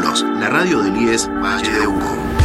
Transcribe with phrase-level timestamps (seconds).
[0.00, 2.37] La radio del IES Valle de Uco.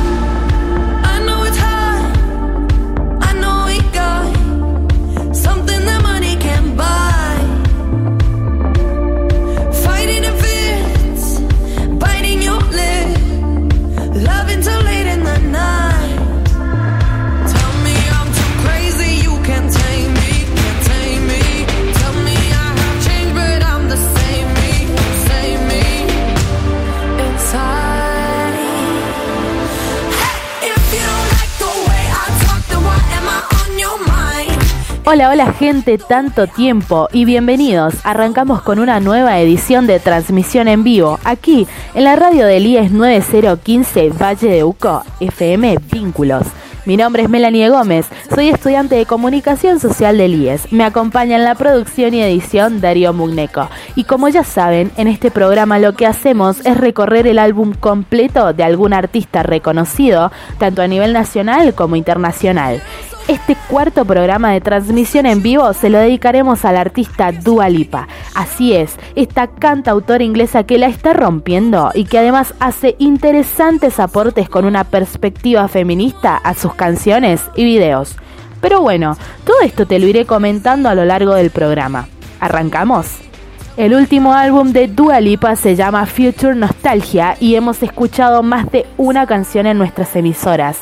[35.06, 37.96] Hola, hola gente, tanto tiempo y bienvenidos.
[38.06, 42.92] Arrancamos con una nueva edición de transmisión en vivo, aquí en la radio del IES
[42.94, 46.48] 9015 Valle de Uco, FM Vínculos.
[46.86, 50.72] Mi nombre es Melanie Gómez, soy estudiante de Comunicación Social del IES.
[50.72, 53.70] Me acompaña en la producción y edición Darío Mugneco.
[53.96, 58.54] Y como ya saben, en este programa lo que hacemos es recorrer el álbum completo
[58.54, 62.82] de algún artista reconocido, tanto a nivel nacional como internacional.
[63.30, 68.10] Este cuarto programa de transmisión en vivo se lo dedicaremos al artista Dua Lipa.
[68.36, 74.50] Así es, esta cantautora inglesa que la está rompiendo y que además hace interesantes aportes
[74.50, 78.18] con una perspectiva feminista a sus canciones y videos.
[78.60, 82.10] Pero bueno, todo esto te lo iré comentando a lo largo del programa.
[82.42, 83.08] ¿Arrancamos?
[83.76, 88.86] El último álbum de Dua Lipa se llama Future Nostalgia y hemos escuchado más de
[88.98, 90.78] una canción en nuestras emisoras.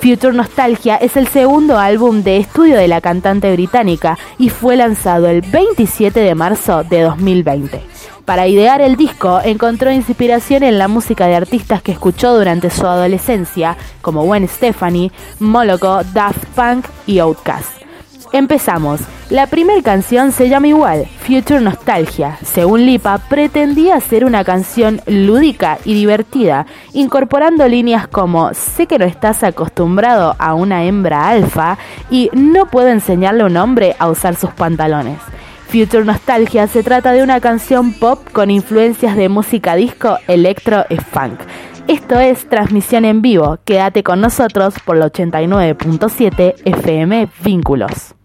[0.00, 5.26] Future Nostalgia es el segundo álbum de estudio de la cantante británica y fue lanzado
[5.26, 7.80] el 27 de marzo de 2020.
[8.24, 12.86] Para idear el disco encontró inspiración en la música de artistas que escuchó durante su
[12.86, 17.85] adolescencia, como Gwen Stefani, Moloko, Daft Punk y Outkast.
[18.32, 19.00] Empezamos.
[19.30, 22.38] La primera canción se llama igual, Future Nostalgia.
[22.42, 29.04] Según Lipa, pretendía ser una canción lúdica y divertida, incorporando líneas como sé que no
[29.04, 31.78] estás acostumbrado a una hembra alfa
[32.10, 35.18] y no puedo enseñarle a un hombre a usar sus pantalones.
[35.68, 40.96] Future Nostalgia se trata de una canción pop con influencias de música disco, electro y
[40.96, 41.40] funk.
[41.88, 43.58] Esto es transmisión en vivo.
[43.64, 48.16] Quédate con nosotros por la 89.7 FM Vínculos.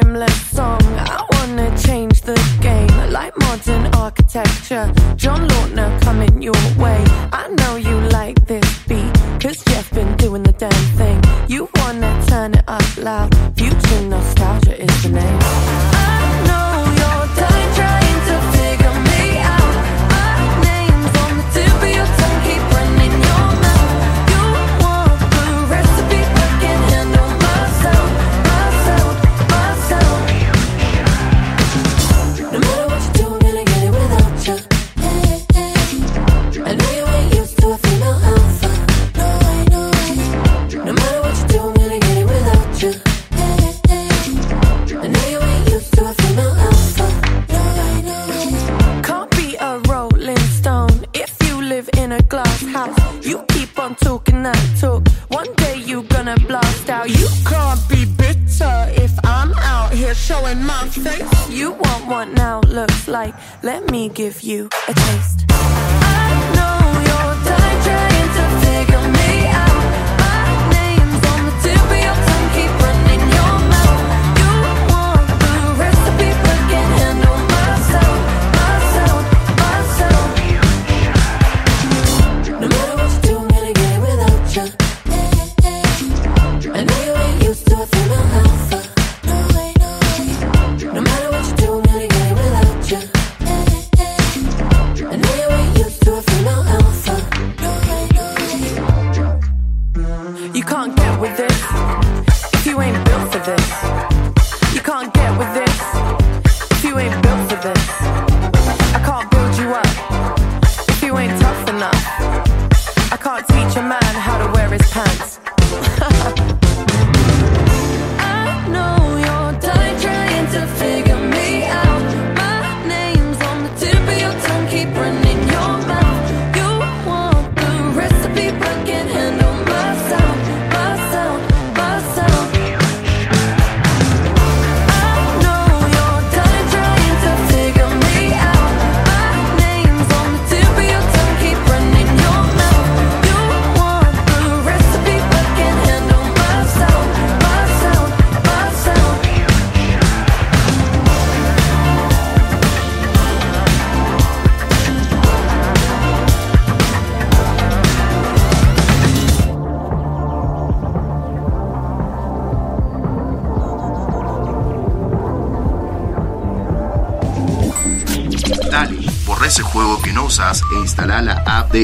[0.00, 3.10] Timeless song, I wanna change the game.
[3.10, 7.02] Like modern architecture, John Lautner coming your way.
[7.32, 11.20] I know you like this beat, cause Jeff been doing the damn thing.
[11.48, 15.87] You wanna turn it up loud, future nostalgia is the name.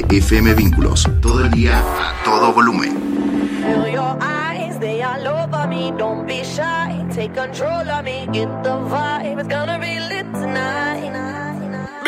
[0.03, 1.09] De FM Vínculos.
[1.21, 2.97] Todo el día a todo volumen.
[3.63, 5.93] Feel your eyes, they all over me.
[5.97, 8.27] Don't be shy, take control of me.
[8.33, 10.95] Get the vibe, it's gonna be lit tonight.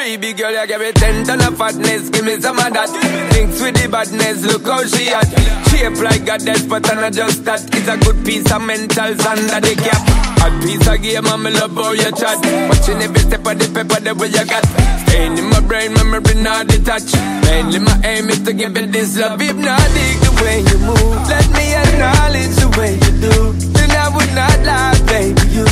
[0.07, 2.89] Baby girl, you give me ten ton of fatness, give me some of that.
[3.33, 5.27] Thinks with the badness, look how she at.
[5.67, 7.63] Shape like goddess, but I'm not just that.
[7.75, 9.99] It's a good piece of mentals under the cap.
[10.47, 12.39] A piece of game, I'm love how you chat.
[12.69, 14.63] Watching every step of the paper, the way you got.
[15.09, 17.15] Staying in my brain, memory not detached.
[17.45, 19.41] Mainly my aim is to give it this love.
[19.41, 21.29] If not, dig the way you move.
[21.29, 23.53] Let me acknowledge the way you do.
[23.75, 25.43] Then I would not lie, baby.
[25.57, 25.67] You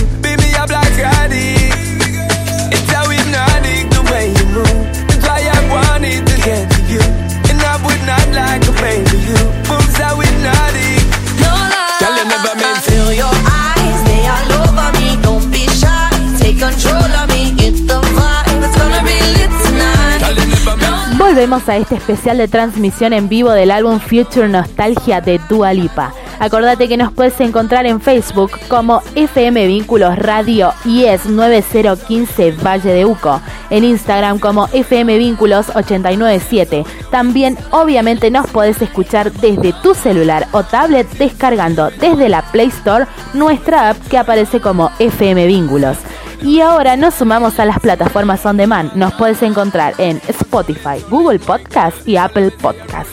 [21.34, 26.14] Volvemos a este especial de transmisión en vivo del álbum Future Nostalgia de Dua Lipa.
[26.38, 32.92] Acordate que nos puedes encontrar en Facebook como FM Vínculos Radio y es 9015 Valle
[32.92, 33.40] de Uco.
[33.70, 36.84] En Instagram como FM Vínculos 897.
[37.10, 43.06] También obviamente nos podés escuchar desde tu celular o tablet descargando desde la Play Store
[43.32, 45.96] nuestra app que aparece como FM Vínculos.
[46.42, 48.92] Y ahora nos sumamos a las plataformas on demand.
[48.94, 53.10] Nos puedes encontrar en Spotify, Google Podcast y Apple Podcast.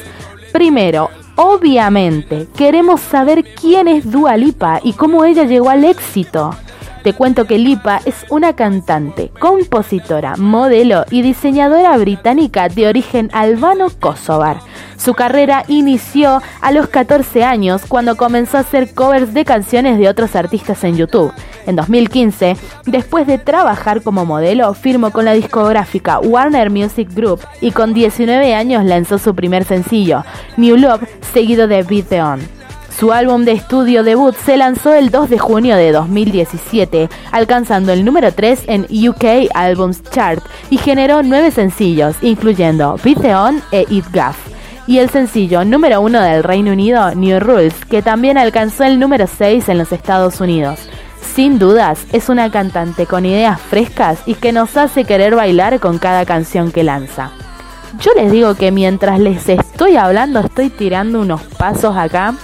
[0.51, 6.51] Primero, obviamente, queremos saber quién es Dua Lipa y cómo ella llegó al éxito.
[7.03, 14.59] Te cuento que Lipa es una cantante, compositora, modelo y diseñadora británica de origen albano-kosovar.
[14.97, 20.09] Su carrera inició a los 14 años cuando comenzó a hacer covers de canciones de
[20.09, 21.33] otros artistas en YouTube.
[21.65, 22.55] En 2015,
[22.85, 28.53] después de trabajar como modelo, firmó con la discográfica Warner Music Group y con 19
[28.53, 30.23] años lanzó su primer sencillo,
[30.55, 32.60] New Love, seguido de Beat the On.
[32.97, 38.05] Su álbum de estudio debut se lanzó el 2 de junio de 2017, alcanzando el
[38.05, 43.85] número 3 en UK Albums Chart y generó 9 sencillos, incluyendo Beat the On e
[43.89, 44.37] It Gaff
[44.87, 49.25] y el sencillo número uno del Reino Unido, New Rules, que también alcanzó el número
[49.27, 50.79] 6 en los Estados Unidos.
[51.33, 55.97] Sin dudas, es una cantante con ideas frescas y que nos hace querer bailar con
[55.97, 57.31] cada canción que lanza.
[57.99, 62.35] Yo les digo que mientras les estoy hablando estoy tirando unos pasos acá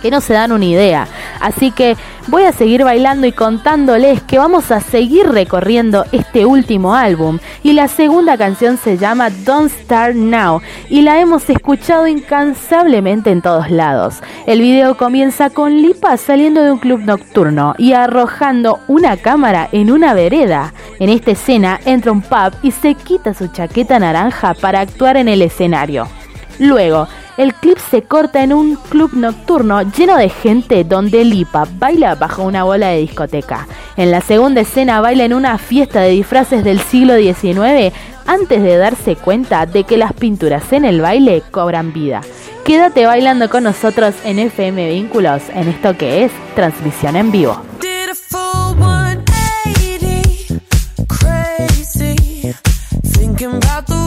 [0.00, 1.06] que no se dan una idea.
[1.40, 6.94] Así que voy a seguir bailando y contándoles que vamos a seguir recorriendo este último
[6.94, 7.38] álbum.
[7.62, 13.42] Y la segunda canción se llama Don't Start Now y la hemos escuchado incansablemente en
[13.42, 14.16] todos lados.
[14.46, 19.90] El video comienza con Lipa saliendo de un club nocturno y arrojando una cámara en
[19.90, 20.72] una vereda.
[20.98, 25.28] En esta escena entra un pub y se quita su chaqueta naranja para actuar en
[25.28, 26.06] el escenario.
[26.58, 27.08] Luego,
[27.40, 32.42] el clip se corta en un club nocturno lleno de gente donde Lipa baila bajo
[32.42, 33.66] una bola de discoteca.
[33.96, 37.94] En la segunda escena baila en una fiesta de disfraces del siglo XIX
[38.26, 42.20] antes de darse cuenta de que las pinturas en el baile cobran vida.
[42.62, 47.58] Quédate bailando con nosotros en FM Vínculos en esto que es transmisión en vivo.
[47.80, 50.60] Did a full 180,
[51.08, 52.54] crazy.
[53.02, 53.99] Thinking about the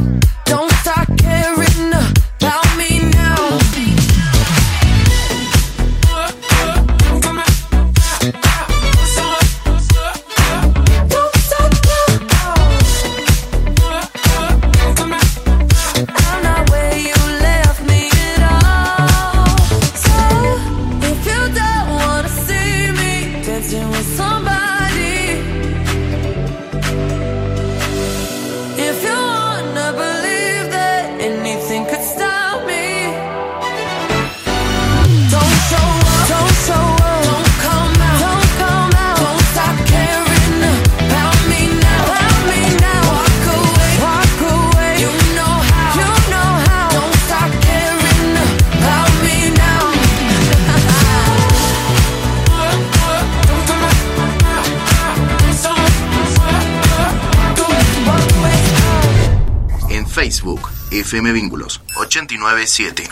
[0.00, 0.49] Bye.
[61.10, 63.08] FM Vínculos 897.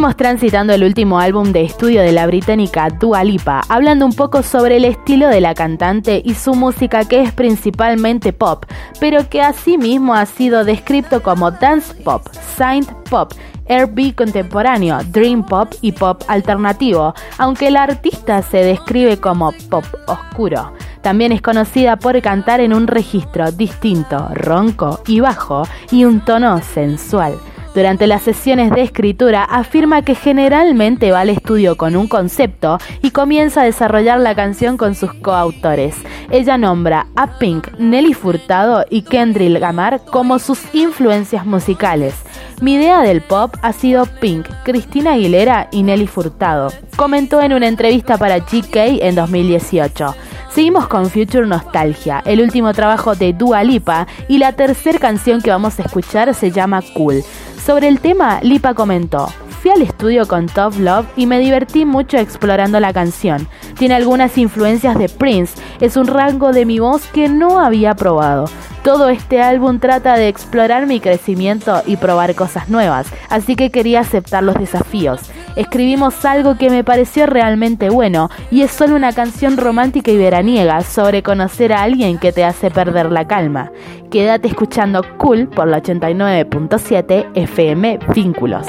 [0.00, 4.42] Seguimos transitando el último álbum de estudio de la británica Dua Lipa, hablando un poco
[4.42, 8.64] sobre el estilo de la cantante y su música que es principalmente pop,
[8.98, 12.26] pero que asimismo ha sido descrito como dance pop,
[12.56, 13.34] synth pop,
[13.66, 20.72] R&B contemporáneo, dream pop y pop alternativo, aunque la artista se describe como pop oscuro.
[21.02, 26.62] También es conocida por cantar en un registro distinto, ronco y bajo, y un tono
[26.62, 27.34] sensual.
[27.74, 33.12] Durante las sesiones de escritura afirma que generalmente va al estudio con un concepto y
[33.12, 35.94] comienza a desarrollar la canción con sus coautores.
[36.30, 42.14] Ella nombra a Pink, Nelly Furtado y Kendrick Lamar como sus influencias musicales.
[42.60, 47.66] Mi idea del pop ha sido Pink, Cristina Aguilera y Nelly Furtado, comentó en una
[47.66, 50.14] entrevista para GK en 2018.
[50.50, 55.48] Seguimos con Future Nostalgia, el último trabajo de Dua Lipa y la tercera canción que
[55.48, 57.22] vamos a escuchar se llama Cool.
[57.64, 62.16] Sobre el tema, Lipa comentó, fui al estudio con Top Love y me divertí mucho
[62.16, 63.46] explorando la canción.
[63.78, 68.46] Tiene algunas influencias de Prince, es un rango de mi voz que no había probado.
[68.82, 74.00] Todo este álbum trata de explorar mi crecimiento y probar cosas nuevas, así que quería
[74.00, 75.30] aceptar los desafíos.
[75.56, 80.80] Escribimos algo que me pareció realmente bueno y es solo una canción romántica y veraniega
[80.80, 83.70] sobre conocer a alguien que te hace perder la calma.
[84.10, 88.66] Quédate escuchando Cool por la 89.7 FM Vínculos.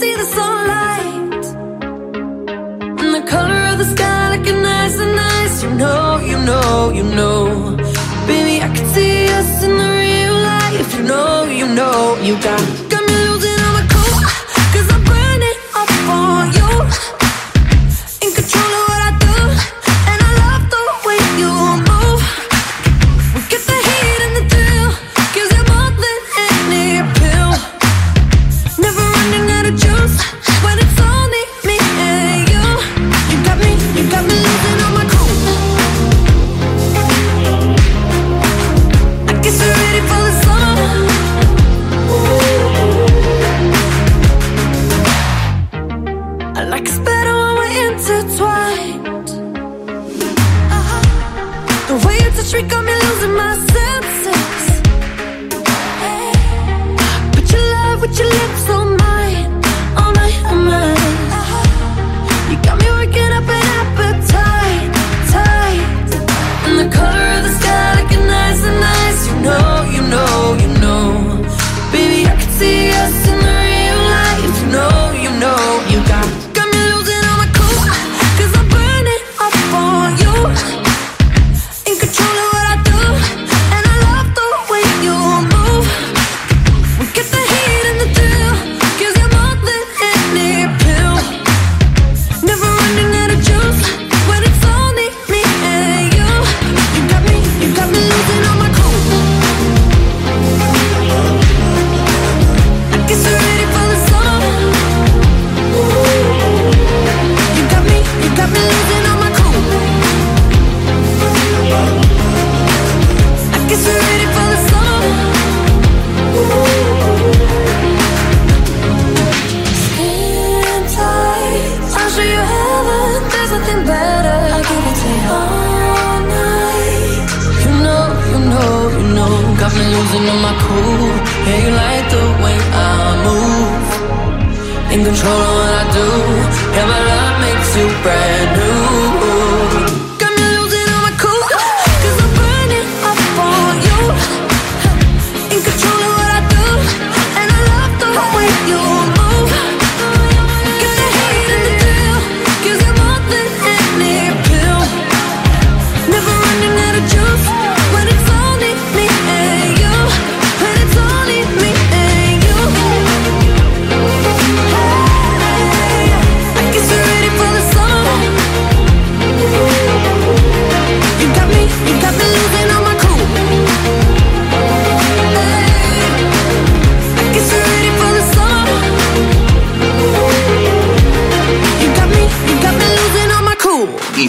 [0.00, 1.44] See the sunlight.
[3.00, 5.62] And the color of the sky looking nice and nice.
[5.62, 7.76] You know, you know, you know.
[8.26, 10.90] Baby, I can see us in the real life.
[10.96, 12.97] You know, you know, you got,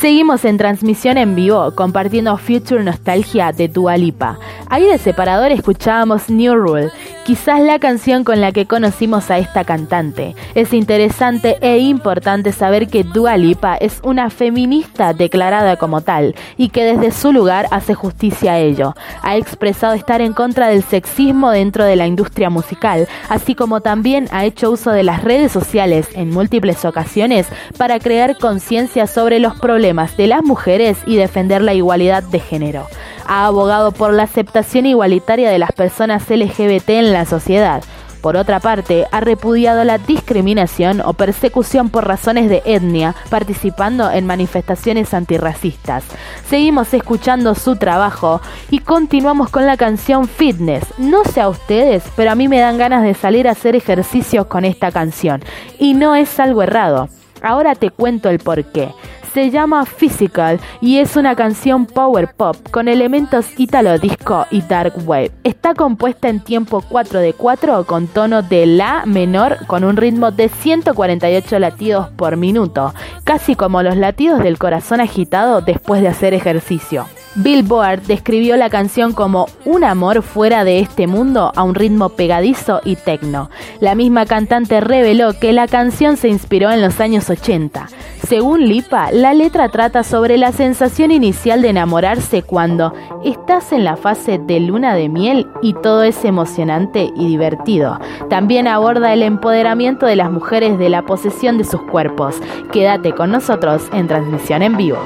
[0.00, 4.38] Seguimos en transmisión en vivo compartiendo Future Nostalgia de Dua Lipa.
[4.70, 6.90] Ahí de separador escuchábamos New Rule,
[7.24, 10.34] quizás la canción con la que conocimos a esta cantante.
[10.54, 16.70] Es interesante e importante saber que Dua Lipa es una feminista declarada como tal y
[16.70, 18.94] que desde su lugar hace justicia a ello.
[19.22, 24.26] Ha expresado estar en contra del sexismo dentro de la industria musical, así como también
[24.30, 29.58] ha hecho uso de las redes sociales en múltiples ocasiones para crear conciencia sobre los
[29.58, 32.86] problemas de las mujeres y defender la igualdad de género.
[33.32, 37.80] Ha abogado por la aceptación igualitaria de las personas LGBT en la sociedad.
[38.20, 44.26] Por otra parte, ha repudiado la discriminación o persecución por razones de etnia, participando en
[44.26, 46.02] manifestaciones antirracistas.
[46.48, 50.82] Seguimos escuchando su trabajo y continuamos con la canción Fitness.
[50.98, 54.46] No sé a ustedes, pero a mí me dan ganas de salir a hacer ejercicios
[54.46, 55.40] con esta canción.
[55.78, 57.08] Y no es algo errado.
[57.42, 58.92] Ahora te cuento el porqué.
[59.32, 64.94] Se llama Physical y es una canción power pop con elementos italo disco y dark
[65.06, 65.30] wave.
[65.44, 70.32] Está compuesta en tiempo 4 de 4 con tono de la menor con un ritmo
[70.32, 76.34] de 148 latidos por minuto, casi como los latidos del corazón agitado después de hacer
[76.34, 77.06] ejercicio.
[77.36, 82.80] Billboard describió la canción como un amor fuera de este mundo a un ritmo pegadizo
[82.84, 83.50] y tecno.
[83.80, 87.88] La misma cantante reveló que la canción se inspiró en los años 80.
[88.26, 92.92] Según Lipa, la letra trata sobre la sensación inicial de enamorarse cuando
[93.24, 97.98] estás en la fase de luna de miel y todo es emocionante y divertido.
[98.28, 102.36] También aborda el empoderamiento de las mujeres de la posesión de sus cuerpos.
[102.72, 104.98] Quédate con nosotros en transmisión en vivo.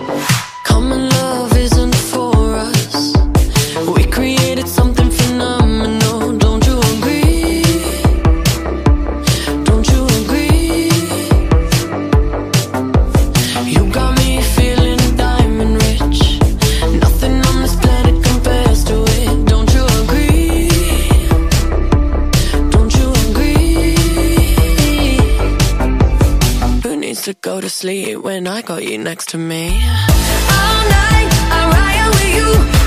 [27.24, 29.68] To go to sleep when I got you next to me?
[29.68, 32.83] All night I ride with you.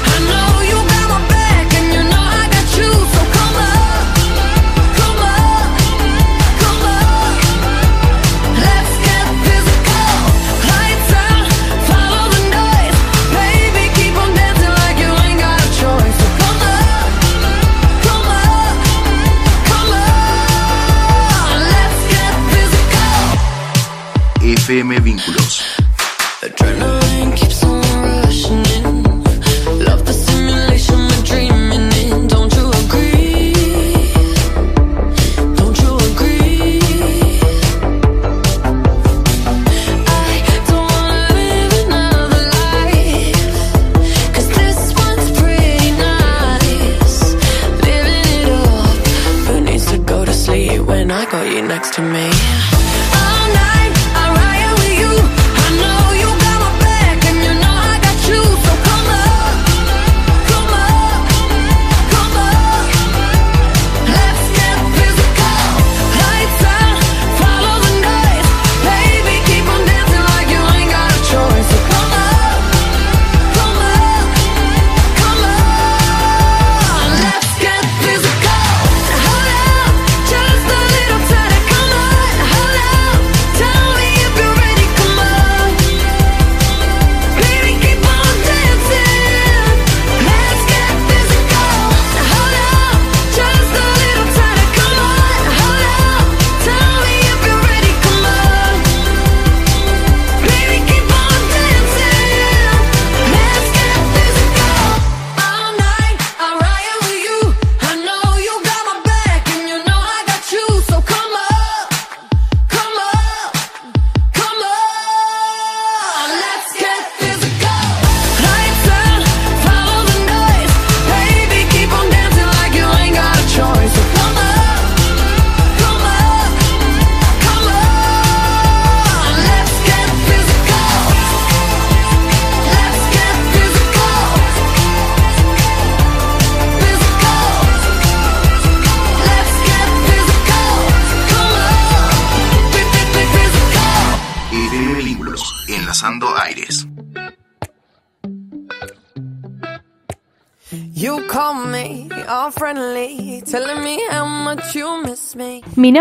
[24.68, 25.47] FM Vínculos.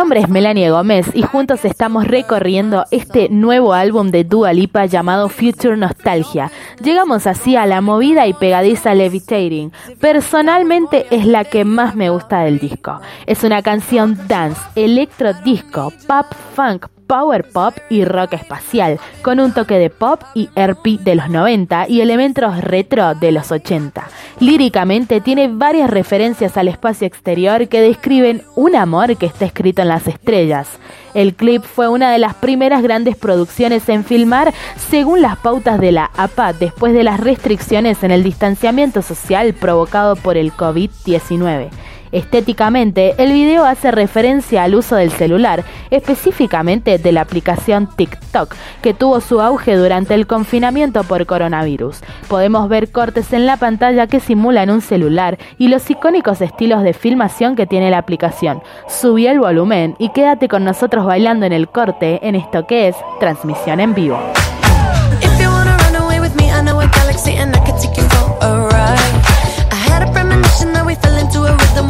[0.06, 5.28] nombre es Melania Gómez y juntos estamos recorriendo este nuevo álbum de Dua Lipa llamado
[5.28, 6.52] Future Nostalgia.
[6.80, 9.72] Llegamos así a la movida y pegadiza Levitating.
[9.98, 13.00] Personalmente es la que más me gusta del disco.
[13.26, 19.52] Es una canción dance, electro disco, pop funk, power pop y rock espacial, con un
[19.52, 24.08] toque de pop y RP de los 90 y elementos retro de los 80.
[24.40, 29.88] Líricamente tiene varias referencias al espacio exterior que describen un amor que está escrito en
[29.88, 30.68] las estrellas.
[31.14, 35.92] El clip fue una de las primeras grandes producciones en filmar según las pautas de
[35.92, 41.70] la APA después de las restricciones en el distanciamiento social provocado por el COVID-19.
[42.12, 48.94] Estéticamente, el video hace referencia al uso del celular, específicamente de la aplicación TikTok, que
[48.94, 52.00] tuvo su auge durante el confinamiento por coronavirus.
[52.28, 56.92] Podemos ver cortes en la pantalla que simulan un celular y los icónicos estilos de
[56.92, 58.62] filmación que tiene la aplicación.
[58.88, 62.96] Subí el volumen y quédate con nosotros bailando en el corte en esto que es
[63.20, 64.18] transmisión en vivo.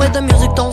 [0.06, 0.65] with the music, don't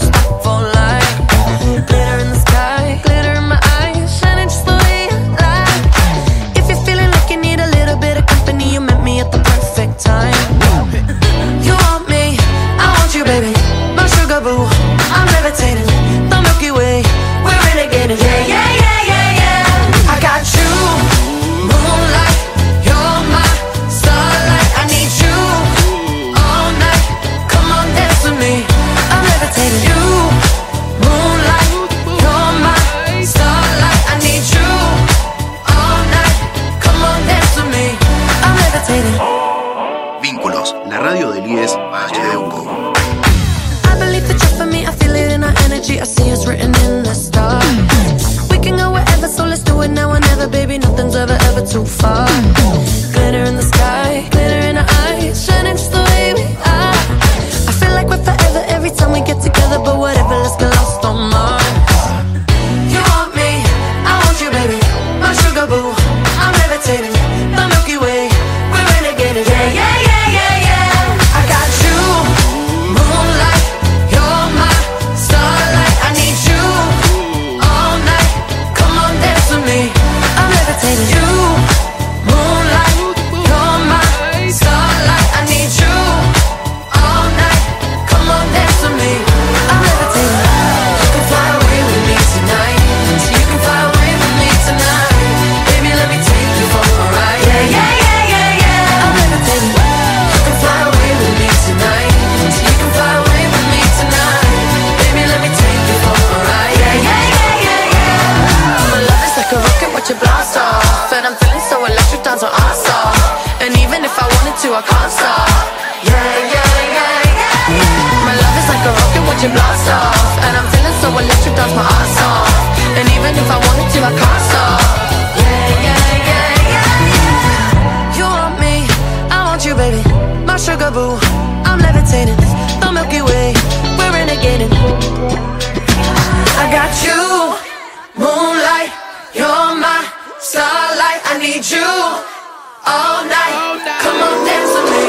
[141.44, 144.00] need you all night.
[144.02, 145.04] Come on, dance with me.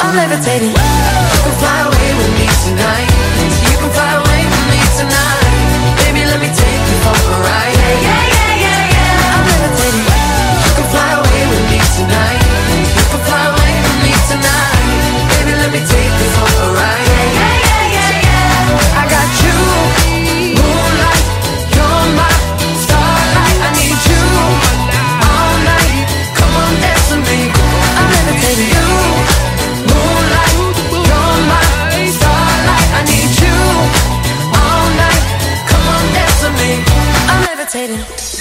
[0.00, 0.74] I'm levitating.
[0.76, 1.91] I can fly away.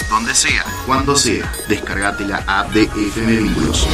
[0.10, 3.88] Donde sea, cuando sea, descargate la app de FM Vínculos.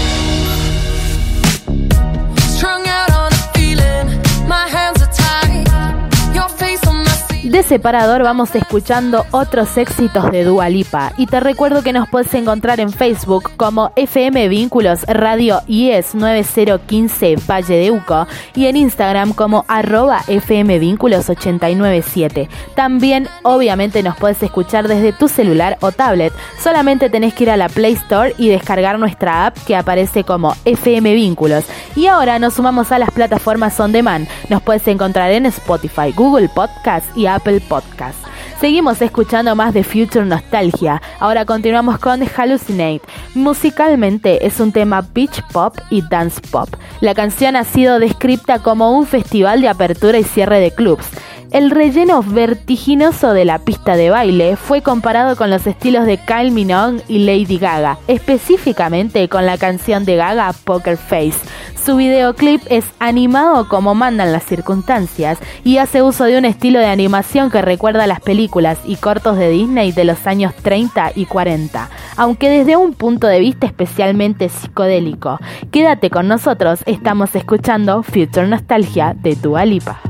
[7.49, 11.13] De Separador vamos escuchando otros éxitos de Dualipa.
[11.15, 17.37] Y te recuerdo que nos puedes encontrar en Facebook como FM Vínculos Radio IES 9015
[17.49, 22.49] Valle de Uco y en Instagram como arroba FM Vínculos 897.
[22.75, 26.33] También, obviamente, nos puedes escuchar desde tu celular o tablet.
[26.61, 30.53] Solamente tenés que ir a la Play Store y descargar nuestra app que aparece como
[30.65, 31.63] FM Vínculos.
[31.95, 34.27] Y ahora nos sumamos a las plataformas on demand.
[34.49, 38.17] Nos puedes encontrar en Spotify, Google Podcast y Apple Apple Podcast.
[38.59, 40.99] Seguimos escuchando más de Future Nostalgia.
[41.19, 43.01] Ahora continuamos con Hallucinate.
[43.35, 46.67] Musicalmente es un tema beach pop y dance pop.
[46.99, 51.05] La canción ha sido descrita como un festival de apertura y cierre de clubs.
[51.51, 56.51] El relleno vertiginoso de la pista de baile fue comparado con los estilos de Kyle
[56.51, 61.39] Minogue y Lady Gaga, específicamente con la canción de Gaga Poker Face.
[61.85, 66.87] Su videoclip es animado como mandan las circunstancias y hace uso de un estilo de
[66.87, 71.89] animación que recuerda las películas y cortos de Disney de los años 30 y 40,
[72.17, 75.39] aunque desde un punto de vista especialmente psicodélico.
[75.71, 80.01] Quédate con nosotros, estamos escuchando Future Nostalgia de Dua Lipa.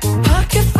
[0.00, 0.79] Pocket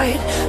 [0.00, 0.39] Right.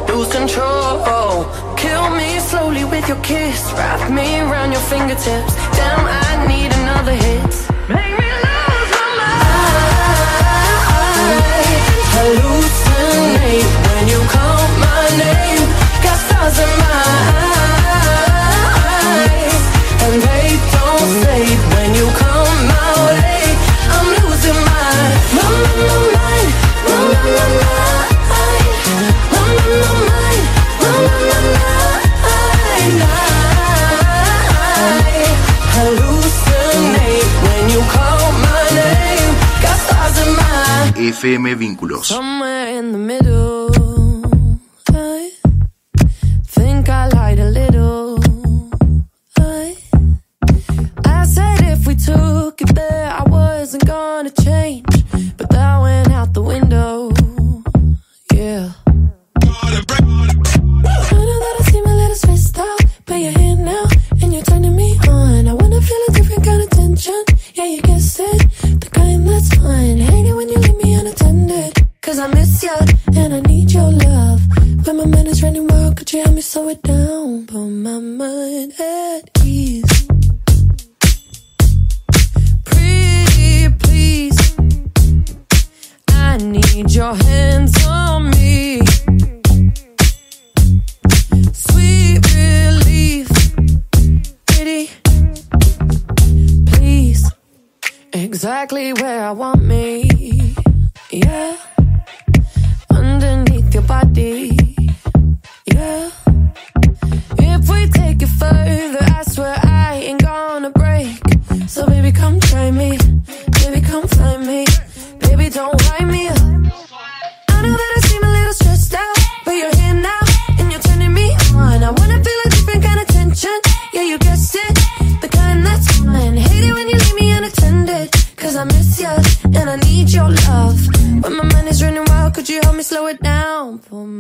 [41.22, 42.08] FM Vínculos.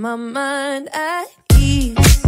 [0.01, 1.27] My mind at
[1.59, 2.23] ease.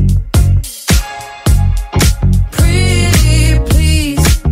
[2.52, 4.44] Pretty please,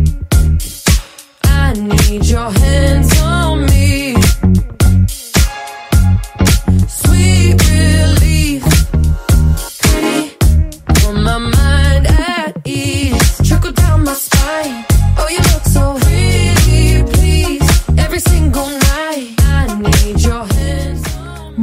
[1.44, 3.11] I need your hands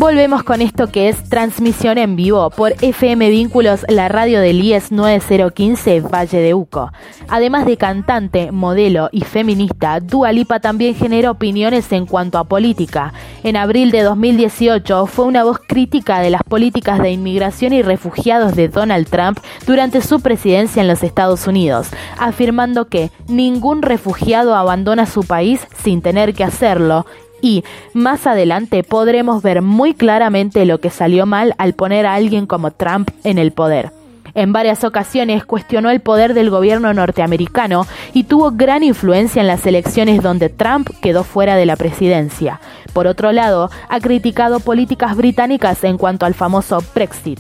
[0.10, 4.92] Volvemos con esto que es transmisión en vivo por FM Vínculos, la radio del IES
[4.92, 6.92] 9015 Valle de Uco.
[7.28, 13.14] Además de cantante, modelo y feminista, Dua Lipa también genera opiniones en cuanto a política.
[13.44, 18.56] En abril de 2018 fue una voz crítica de las políticas de inmigración y refugiados
[18.56, 25.06] de Donald Trump durante su presidencia en los Estados Unidos, afirmando que ningún refugiado abandona
[25.06, 27.06] su país sin tener que hacerlo
[27.42, 32.46] y más adelante podremos ver muy claramente lo que salió mal al poner a alguien
[32.46, 33.92] como Trump en el poder.
[34.34, 39.66] En varias ocasiones cuestionó el poder del gobierno norteamericano y tuvo gran influencia en las
[39.66, 42.60] elecciones donde Trump quedó fuera de la presidencia.
[42.94, 47.40] Por otro lado, ha criticado políticas británicas en cuanto al famoso Brexit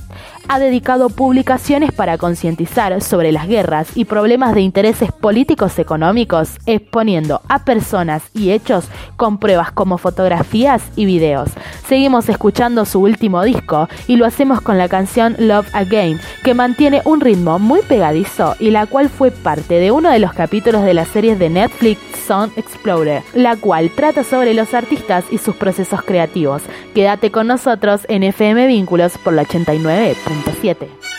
[0.50, 7.42] ha dedicado publicaciones para concientizar sobre las guerras y problemas de intereses políticos económicos, exponiendo
[7.48, 8.86] a personas y hechos
[9.16, 11.52] con pruebas como fotografías y videos.
[11.88, 17.04] Seguimos escuchando su último disco y lo hacemos con la canción Love Again, que mantiene
[17.06, 20.96] un ritmo muy pegadizo y la cual fue parte de uno de los capítulos de
[20.96, 26.02] la serie de Netflix Sound Explorer, la cual trata sobre los artistas y sus procesos
[26.02, 26.64] creativos.
[26.96, 30.16] Quédate con nosotros en FM Vínculos por la 89.
[30.44, 31.19] 107.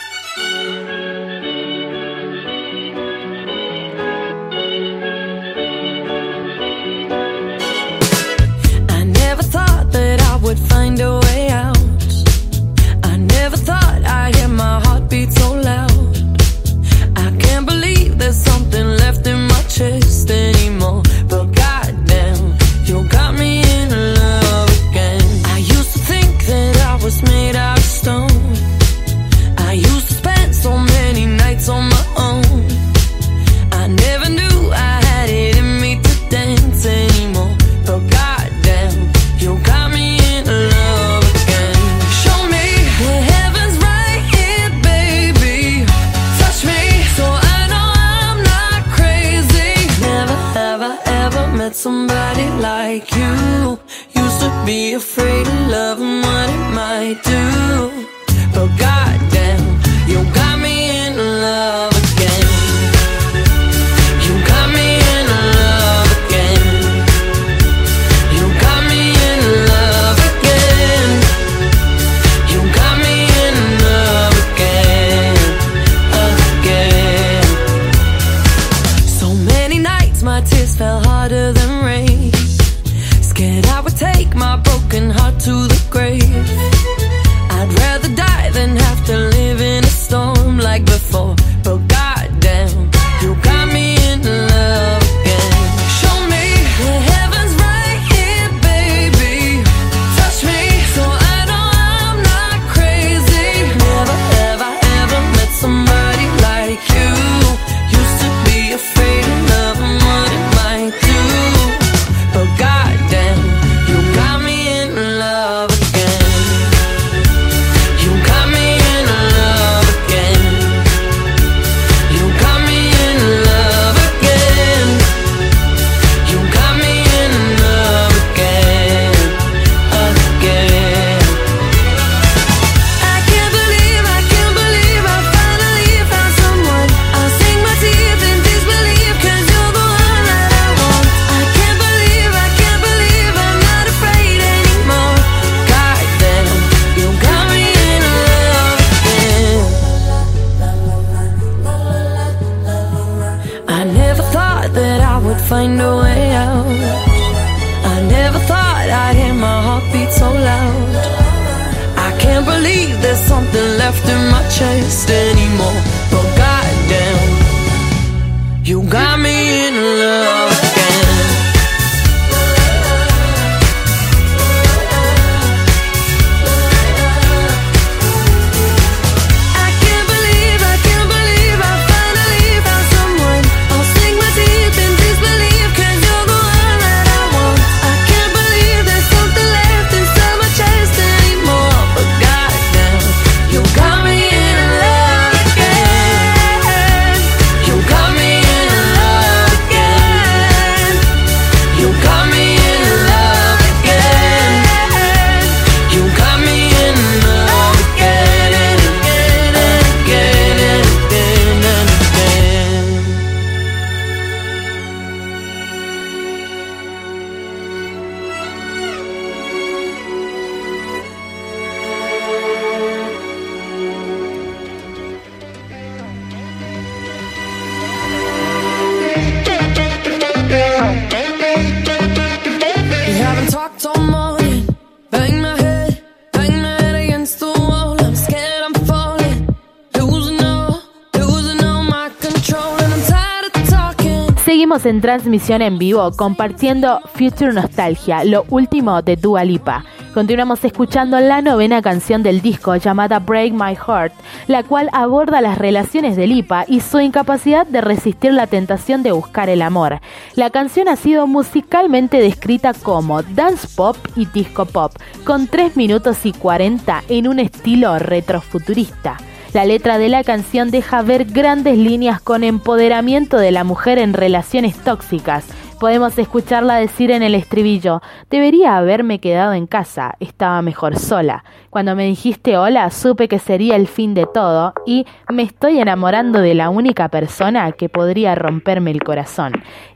[244.71, 249.83] Seguimos en transmisión en vivo compartiendo Future Nostalgia, lo último de Dua Lipa.
[250.13, 254.13] Continuamos escuchando la novena canción del disco llamada Break My Heart,
[254.47, 259.11] la cual aborda las relaciones de Lipa y su incapacidad de resistir la tentación de
[259.11, 259.99] buscar el amor.
[260.35, 264.93] La canción ha sido musicalmente descrita como dance pop y disco pop,
[265.25, 269.17] con 3 minutos y 40 en un estilo retrofuturista.
[269.53, 274.13] La letra de la canción deja ver grandes líneas con empoderamiento de la mujer en
[274.13, 275.45] relaciones tóxicas.
[275.77, 281.43] Podemos escucharla decir en el estribillo, debería haberme quedado en casa, estaba mejor sola.
[281.69, 286.39] Cuando me dijiste hola, supe que sería el fin de todo y me estoy enamorando
[286.39, 289.51] de la única persona que podría romperme el corazón.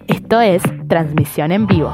[0.08, 1.94] Esto es transmisión en vivo.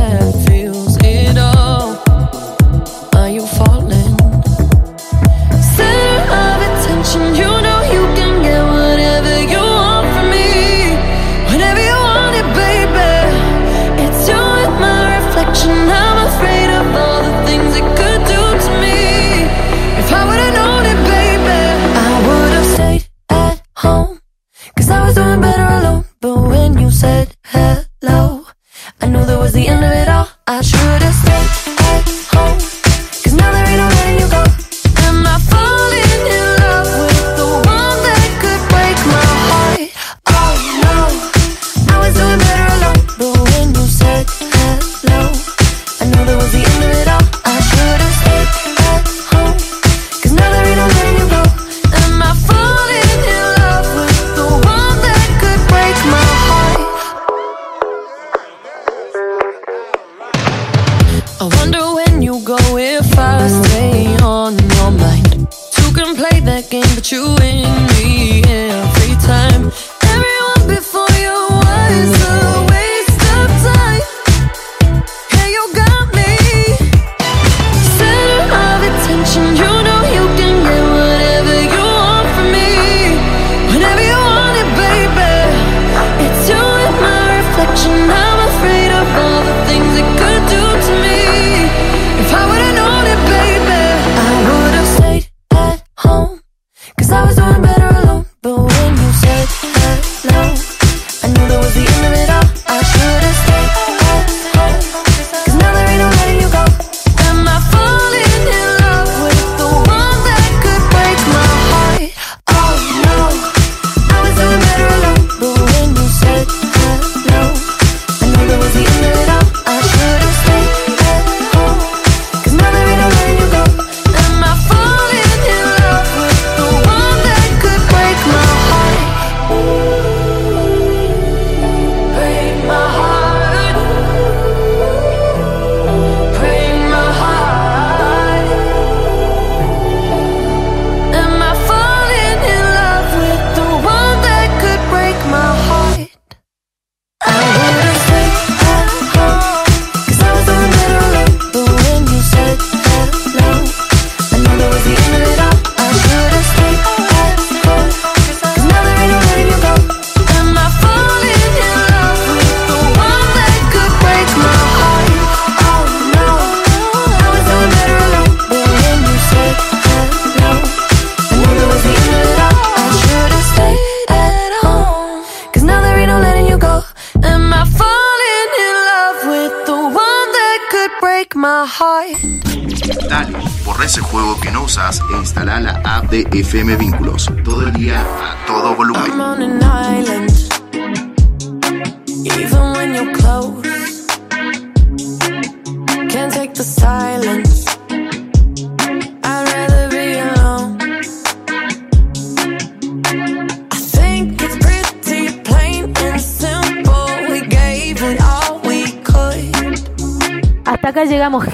[26.91, 28.45] said hello,
[28.99, 30.10] I knew that was the end of it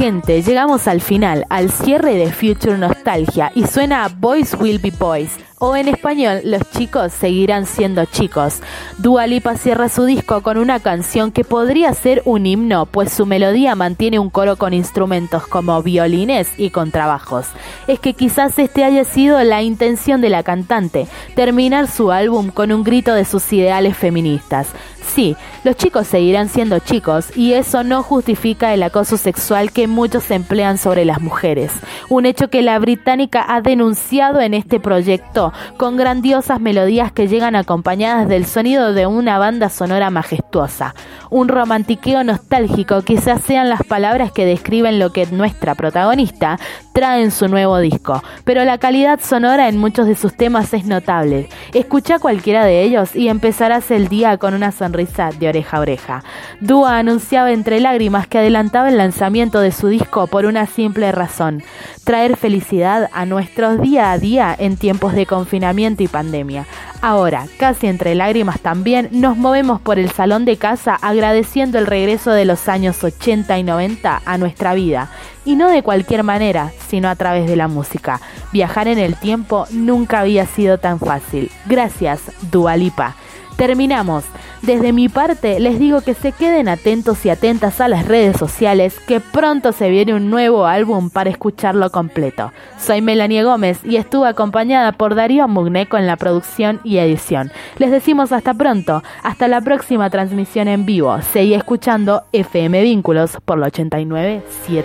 [0.08, 5.32] llegamos al final, al cierre de Future Nostalgia y suena Boys Will Be Boys.
[5.60, 8.62] O en español, los chicos seguirán siendo chicos.
[8.99, 13.26] Dua Lipa cierra su disco con una canción que podría ser un himno, pues su
[13.26, 17.47] melodía mantiene un coro con instrumentos como violines y contrabajos.
[17.88, 22.72] Es que quizás este haya sido la intención de la cantante, terminar su álbum con
[22.72, 24.68] un grito de sus ideales feministas.
[25.08, 30.30] Sí, los chicos seguirán siendo chicos y eso no justifica el acoso sexual que muchos
[30.30, 31.72] emplean sobre las mujeres.
[32.10, 37.55] Un hecho que la británica ha denunciado en este proyecto con grandiosas melodías que llegan
[37.55, 40.93] acompañadas del sonido de una banda sonora majestuosa.
[41.30, 46.60] Un romantiqueo nostálgico quizás sean las palabras que describen lo que nuestra protagonista
[46.93, 50.86] trae en su nuevo disco, pero la calidad sonora en muchos de sus temas es
[50.86, 51.49] notable.
[51.74, 56.23] Escucha cualquiera de ellos y empezarás el día con una sonrisa de oreja a oreja.
[56.59, 61.63] Dua anunciaba entre lágrimas que adelantaba el lanzamiento de su disco por una simple razón,
[62.03, 66.65] traer felicidad a nuestros día a día en tiempos de confinamiento y pandemia.
[67.01, 72.31] Ahora, casi entre lágrimas también, nos movemos por el salón de casa agradeciendo el regreso
[72.31, 75.11] de los años 80 y 90 a nuestra vida.
[75.45, 78.19] Y no de cualquier manera, sino a través de la música.
[78.51, 81.51] Viajar en el tiempo nunca había sido tan fácil.
[81.67, 82.19] Gracias,
[82.51, 83.15] Dualipa.
[83.58, 84.24] Terminamos.
[84.62, 88.99] Desde mi parte les digo que se queden atentos y atentas a las redes sociales,
[89.08, 92.51] que pronto se viene un nuevo álbum para escucharlo completo.
[92.80, 97.51] Soy Melanie Gómez y estuve acompañada por Darío Mugneco en la producción y edición.
[97.78, 101.20] Les decimos hasta pronto, hasta la próxima transmisión en vivo.
[101.34, 104.84] Seguí escuchando FM Vínculos por la 89.7.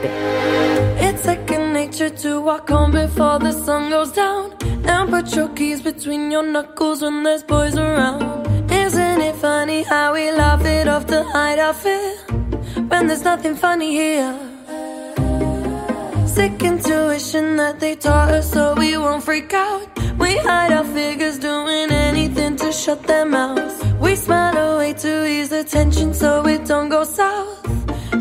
[1.00, 4.52] It's second nature to walk home before the sun goes down.
[4.86, 8.61] And put your keys between your knuckles when there's boys around.
[9.12, 12.16] Isn't it funny how we laugh it off to hide our fear?
[12.88, 14.32] When there's nothing funny here.
[16.26, 19.86] Sick intuition that they taught us so we won't freak out.
[20.18, 23.84] We hide our figures doing anything to shut their mouths.
[24.00, 27.60] We smile away to ease the tension so it don't go south.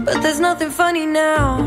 [0.05, 1.59] But there's nothing funny now.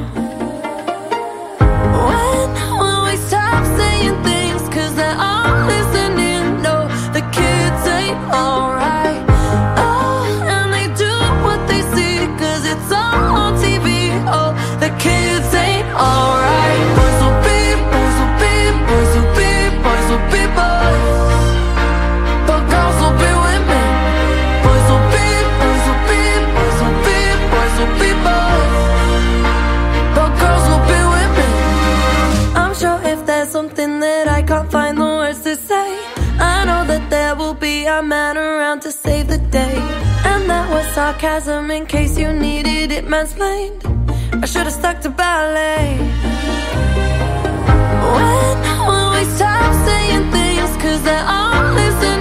[2.08, 2.48] When
[2.78, 4.62] will we stop saying things?
[4.68, 6.60] Cause they're all listening.
[6.60, 6.76] No,
[7.16, 9.03] the kids ain't alright.
[41.04, 43.82] Sarcasm in case you needed it mansplained.
[44.42, 45.98] I should have stuck to ballet.
[48.16, 48.56] When
[48.88, 50.72] will we stop saying things?
[50.82, 52.13] Cause they're all listening.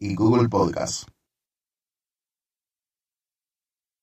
[0.00, 1.06] Y Google Podcasts.